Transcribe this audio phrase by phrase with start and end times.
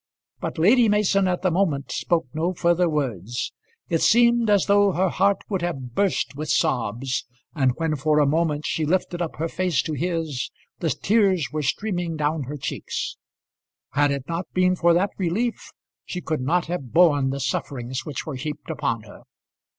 [0.39, 3.53] But Lady Mason at the moment spoke no further words.
[3.87, 8.25] It seemed as though her heart would have burst with sobs, and when for a
[8.25, 13.15] moment she lifted up her face to his, the tears were streaming down her cheeks.
[13.91, 15.69] Had it not been for that relief
[16.03, 19.21] she could not have borne the sufferings which were heaped upon her.